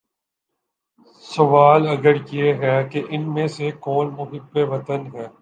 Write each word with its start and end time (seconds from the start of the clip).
سوال 1.25 1.87
اگر 1.87 2.15
یہ 2.31 2.53
ہو 2.53 2.75
کہ 2.91 3.01
ان 3.09 3.33
میں 3.33 3.47
سے 3.47 3.71
کون 3.79 4.13
محب 4.17 4.57
وطن 4.69 5.07
ہے 5.13 5.27